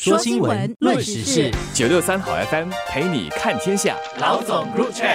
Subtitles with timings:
[0.00, 3.96] 说新闻，论时事，九六三好 FM 陪你看天下。
[4.20, 5.08] 老总入场。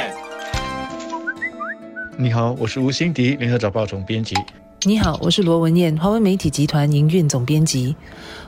[2.18, 4.36] 你好，我是吴欣迪，联合早报总编辑。
[4.84, 7.96] 你好，我是罗文燕，华为媒体集团营运总编辑。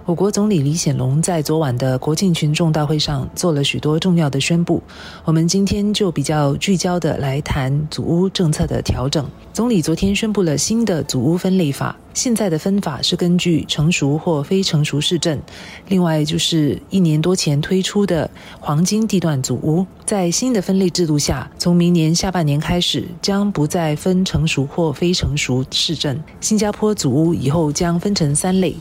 [0.03, 4.83] 我国总理李显龙在昨晚的国庆群众大会上做了许多重要的宣布。
[5.23, 9.25] 我们今天就比较聚焦的来谈祖屋政策的调整。
[9.53, 11.95] 总理昨天宣布了新的祖屋分类法。
[12.15, 15.39] 现在的分法是根据成熟或非成熟市镇，
[15.89, 18.27] 另外就是一年多前推出的
[18.61, 26.17] 黄金地段祖屋，在新的分类制度下，从明年下半年开始将不再分成熟或非成熟市镇。
[26.39, 28.73] 新加坡祖屋以后将分成三类，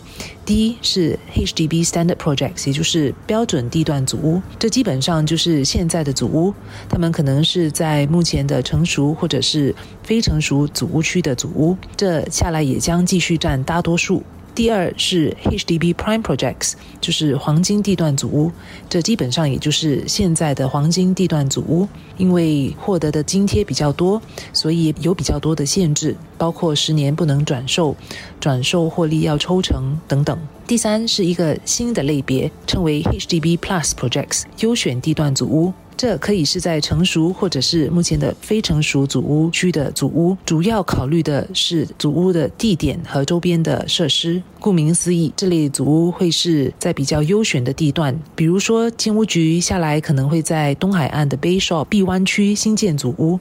[0.45, 6.55] 第一是 HDB Standard Projects，也就是标准地段组屋，这基本上就是现在的组屋，
[6.89, 13.35] 他们可能是在目前的成熟或者是非成熟组屋区的组屋，这下来也将继续。
[13.45, 14.23] 占大多数。
[14.55, 18.53] 第二是 HDB Prime Projects，就是黄金地段组屋，
[18.89, 21.89] 这基本上也就是现在的黄金地段组屋。
[22.17, 27.97] 因为获得的津贴比较多，所以有比较多的限制，包括十年不能转售、
[28.39, 30.39] 转售获利要抽成等等。
[30.65, 35.73] 第三是一个新的类别，称为 HDB Plus Projects，优选地段组屋。
[35.97, 44.43] 这可以是在成熟或者是目前的非成熟组屋区的组屋，主要考虑的是组屋的地点和周边的设施。
[44.59, 53.39] 顾名思义，这类组屋会是在比较优选的地段，比如说建屋局下来可能会在东海岸的 Bay Shore 碧湾区新建组屋，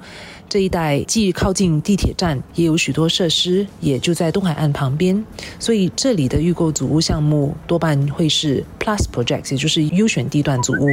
[0.49, 5.23] 这一带既靠近地铁站，也有许多设施，也就在东海岸旁边，
[5.59, 10.87] 所以这里的预购组屋项目多半会是 Plus Projects，也就是优选地段组屋。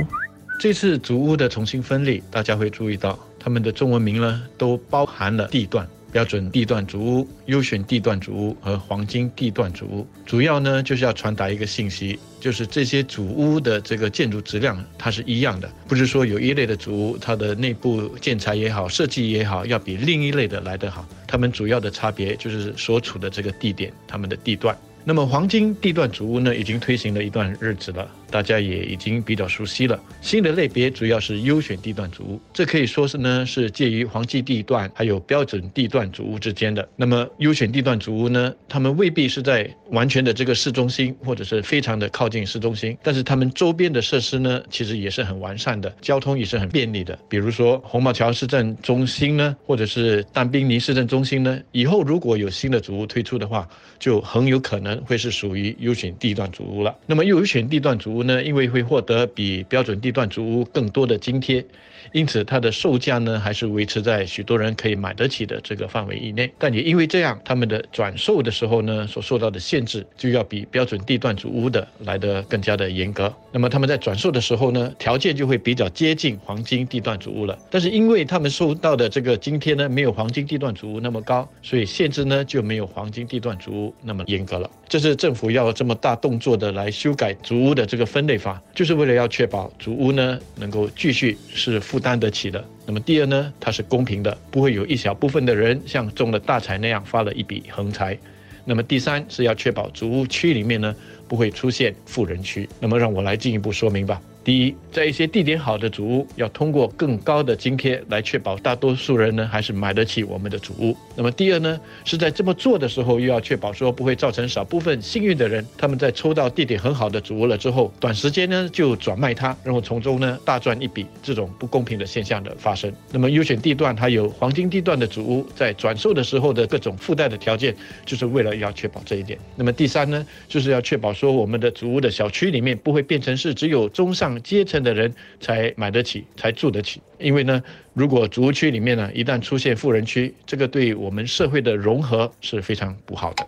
[0.61, 10.06] 这次组屋的重新分类，大家会注意到，他们的中文名呢都包含了地段、标准地段组屋、优选地段组屋和黄金地段组屋。
[10.27, 21.08] 主要呢就是要传达一个信息，就是这些组屋的这个建筑质量它是一样的，不是说有一类的组屋它的内部建材也好、设计也好，要比另一类的来得好。
[21.27, 24.77] 它们主要的差别就是所处的这个地点，它们的地段。
[25.03, 28.06] 那么黄金地段组屋呢，已经推行了一段日子了。
[28.30, 30.00] 大家也已经比较熟悉了。
[30.20, 36.88] 新的类别主要是优选地段主屋，这可以说是呢是介于黄金地段还有标准地段主屋之间的。
[36.96, 47.18] 那么优选地段主屋呢，他们未必是在完全的这个市中心，或者是非常的靠近市中心，但是他们周边的设施呢，其实也是很完善的，交通也是很便利的。
[47.28, 53.68] 比如说红毛桥市政中心呢，或者是丹宾尼市政中心呢，以后如果有新的主屋推出的话，
[53.98, 56.97] 就很有可能会是属于优选地段主屋了。
[57.06, 58.19] 那么优选地段主屋。
[58.22, 61.64] 呢，因为会获得比标准地段主屋更多的津贴，
[62.12, 66.50] 因此它的售价呢还是维持在许多人可以买得起的这个范围以内。
[66.59, 73.33] 但也因为这样，他们的转售的时候呢，所受到的限制就要比标准地段主屋的来得更加的严格。
[73.53, 77.59] 那么他们在转售的时候呢，条件就会比较接近黄金地段主屋了。
[77.71, 84.71] 但是因为他们受到的这个津贴呢，没有黄金地段主屋那么高，所以限制呢就没有黄金地段主屋那么严格了。
[84.89, 92.65] 这是政府要这么大动作的来修改主屋的这个分类法，就是为了要确保主屋呢能够继续是负担得起的。
[92.87, 98.17] 那么第二呢，它是公平的，不会有一小部分的人像中了大财那样发了一笔横财。
[98.65, 100.95] 那么第三是要确保主屋区里面呢
[101.27, 102.69] 不会出现富人区。
[102.78, 104.23] 那么让我来进一步说明吧。
[104.43, 110.97] 第一，在一些地点好的主屋，要通过更高的津贴来确保大多数人呢还是买得起我们的主屋。
[111.15, 122.91] 那么第二呢，是在这么做的时候，又要确保说不会造成少部分幸运的人，他们在抽到地点很好的主屋了之后，短时间呢就转卖它，然后从中呢大赚一笔，这种不公平的现象的发生。
[123.12, 127.77] 那么优选地段还有黄金地段的主屋，在转售的时候的各种附带的条件，
[128.07, 129.39] 就是为了要确保这一点。
[129.55, 134.29] 那么第三呢，就是要确保说我们的主屋的小区里面不会变成是只有中上。
[134.42, 137.00] 阶层的人才买得起，才住得起。
[137.18, 137.62] 因为呢，
[137.94, 143.46] 如果族区里面呢，一旦出现富人区，这个对我们社会的融合是非常不好的。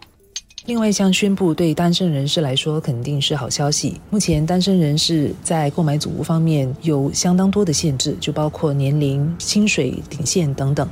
[0.65, 4.01] 另外一项宣布对单身人士来说肯定是好消息。
[4.11, 10.89] 目前单身人士在购买祖屋方面有相当多的限制，就包括年龄、薪水顶线等等。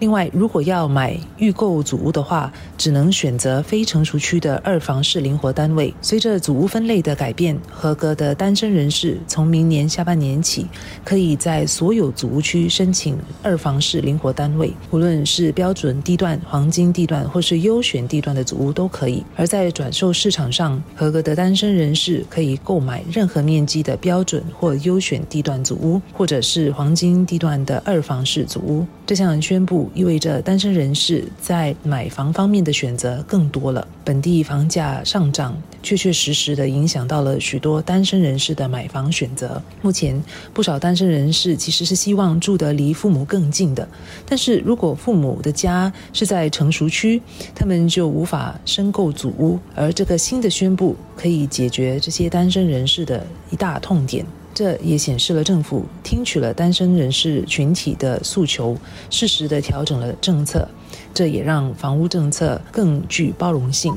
[0.00, 5.94] 另外，如果要买预购祖屋的话，只能选择非成熟区的二房式灵活单位。
[6.02, 10.66] 随着祖屋分类的改变，合格的单身人士从明年下半年起，
[11.04, 19.11] 可以在所有祖屋区申请二房式灵活单位，无论是标准地段、黄金地段或是优选地段的祖屋都可以。
[19.34, 28.86] 而在转售市场上，合格的单身人士可以购买任何面积的标准或优选地段组屋，或者是黄金地段的二房式组屋。
[29.04, 33.86] 这项宣布意味着单身人士在买房方面的选择更多了。
[34.04, 35.56] 本地房价上涨。
[35.82, 39.60] 确确实实的影响到了许多单身人士的买房选择。
[39.82, 40.22] 目前，
[40.54, 43.86] 不少单身人士其实是希望住得离父母更近的，
[44.24, 47.20] 但是如果父母的家是在成熟区，
[47.54, 54.24] 他们就无法申购祖屋，而这个新的宣布可以解决这些单身人士的一大痛点。
[54.54, 58.76] 这也显示了政府听取了单身人士群体的诉求，
[59.08, 60.68] 适时的调整了政策。
[61.14, 63.94] 这也让房屋政策更具包容性。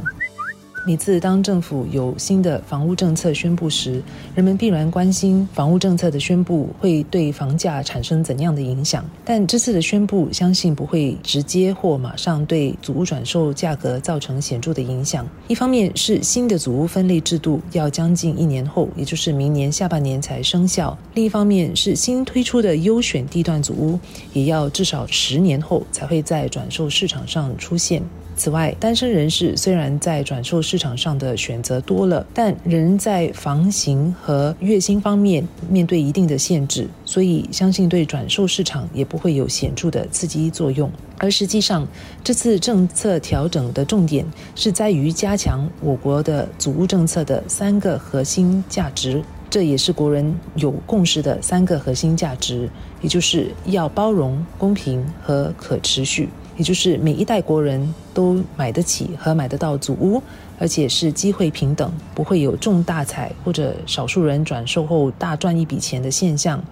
[0.88, 4.04] 每次当政府有新的房屋政策宣布时，
[4.36, 9.04] 人们必然关心房屋政策的宣布会对房价产生怎样的影响。
[9.26, 15.28] 但这次的宣布，相信不会直接或马上对祖屋转售价格造成显著的影响。
[15.48, 24.00] 一方面是新的祖屋分类制度要将近一年后，也就是明年下半年才生效；另一方面是新推出的优选地段祖屋，
[24.34, 28.04] 也要至少十年后才会在转售市场上出现。
[28.36, 40.92] 此外，单身人士虽然在转售市场上的选择多了，但仍在房型和月薪方面面对一定的限制，所以相信对转售市场也不会有显著的刺激作用。
[41.18, 41.88] 而实际上，
[42.26, 52.70] 这次政策调整的重点是在于加强我国的祖屋政策的三个核心价值，这也是国人有共识的三个核心价值，
[53.02, 56.28] 也就是要包容、公平和可持续。
[56.58, 60.22] 也就是每一代国人都买得起和买得到祖屋，
[60.58, 66.64] 而且是机会平等，不会有中大彩或者少数人转售后大赚一笔钱的现象，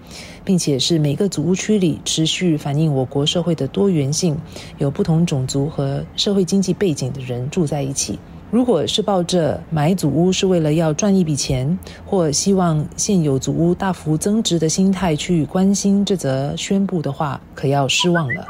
[0.44, 4.36] 并且是每个祖屋区里持续反映我国社会的多元性，
[4.78, 8.18] 有不同种族和社会经济背景的人住在一起。
[8.50, 11.76] 如果是抱着买祖屋是为了要赚一笔钱，
[12.06, 18.46] 或希望现有祖屋大幅增值的心态去关心这则宣布的话，可要失望了。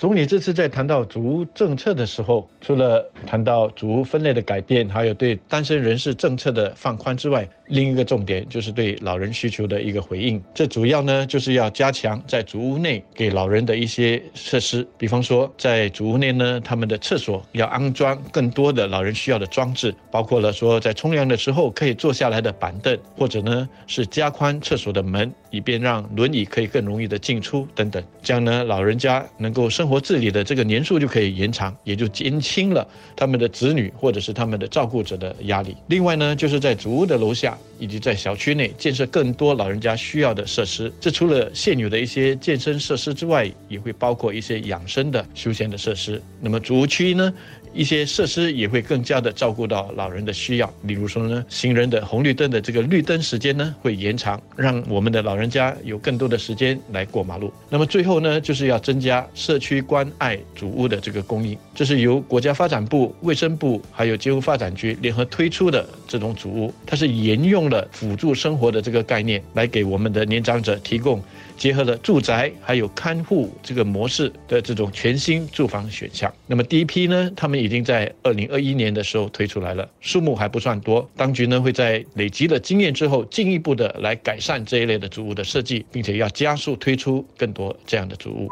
[0.00, 10.42] 总理这次在谈到祖屋政策的时候，除了谈到祖屋分类的改变，还有对单身人士政策的放宽之外，另一个重点就是对老人需求的一个回应。
[10.54, 28.02] 这主要呢就是要加强在主屋内给老人的一些设施，比方说在主屋内呢，他们的厕所要安装更多的老人需要的装置，包括了说在冲凉的时候可以坐下来的板凳，或者呢是加宽厕所的门，以便让轮椅可以更容易的进出等等。
[28.22, 35.76] 这样呢，老人家能够生活自理的这个年数就可以延长，也就减轻了他们的子女或者是他们的照顾者的压力。
[35.86, 40.92] 另外呢，就是在主屋的楼下以及在小区内建设更多老人家需要的设施。
[41.00, 46.20] 这除了现有的一些健身设施之外，也会包括一些养生的休闲的设施。
[46.40, 47.32] 那么主区呢？
[47.72, 57.52] 一些设施也会更加的照顾到老人的需要，例如说呢，行人的红绿灯的这个绿灯时间呢会延长，让我们的老人家有更多的时间来过马路。
[57.68, 71.22] 那么最后呢，就是要增加社区关爱主屋的这个供应，这是由国家发展部、卫生部还有街屋发展局联合推出的这种主屋，它是沿用了辅助生活的这个概念，来给我们的年长者提供。
[71.56, 76.32] 结合了住宅还有看护这个模式的这种全新住房选项。
[76.46, 81.08] 那么第一批呢，他们已经在二零二一年的时候推出来了，数目还不算多。
[81.14, 88.48] 当局呢会在累积了经验之后，进一步的来改善这一类的主屋的设计，并且要加速推出更多这样的主屋。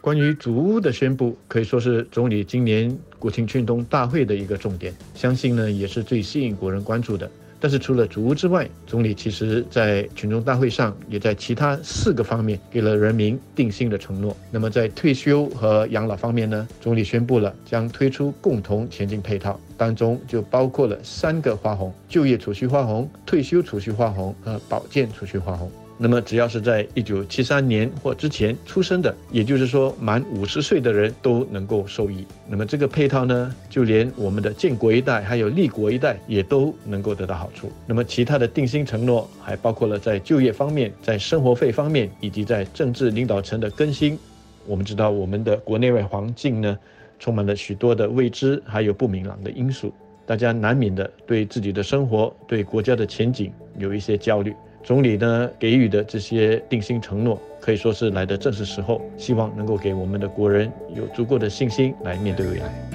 [0.00, 7.28] 关于主屋的宣布，可以说是总理今年国庆群动大会的一个重点，相信呢也是最吸引国人关注的。
[7.66, 14.36] 但是除了主屋之外，总理其实在群众大会上也在其他四个方面给了人民定性的承诺。
[14.52, 25.68] 那么在退休和养老方面呢，总理宣布了将推出共同前进配套，当中就包括了三个花红：就业储蓄花红、退休储蓄花红和保健储蓄花红。
[25.98, 32.26] 那么，只要是在一九七三年或之前出生的，也就是说满五十岁的人都能够受益。
[32.46, 37.72] 那么这个配套呢，就连我们的建国一代还有立国一代也都能够得到好处。
[37.86, 44.18] 那么其他的定心承诺还包括了在就业方面、在生活费方面以及在政治领导层的更新。
[44.66, 46.78] 我们知道，我们的国内外环境呢，
[47.18, 49.94] 充满了许多的未知还有不明朗的因素，
[50.26, 54.54] 大家难免的对自己的生活、对国家的前景有一些焦虑。
[54.86, 62.85] 总理呢给予的这些定心承诺，可以说是来的正是时候，希望能够给我们的国人有足够的信心来面对未来。